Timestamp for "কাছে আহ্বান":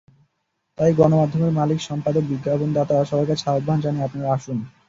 3.27-3.77